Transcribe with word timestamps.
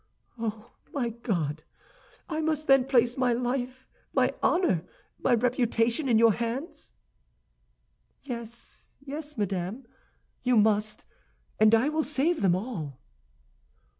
"Oh, 0.39 0.71
my 0.93 1.09
God! 1.09 1.61
I 2.27 2.41
must 2.41 2.65
then 2.65 2.85
place 2.85 3.17
my 3.17 3.33
life, 3.33 3.87
my 4.15 4.33
honor, 4.41 4.83
my 5.19 5.35
reputation, 5.35 6.09
in 6.09 6.17
your 6.17 6.33
hands?" 6.33 6.91
"Yes, 8.23 8.97
yes, 8.99 9.37
madame, 9.37 9.85
you 10.41 10.57
must; 10.57 11.05
and 11.59 11.75
I 11.75 11.89
will 11.89 12.03
save 12.03 12.41
them 12.41 12.55
all." 12.55 12.99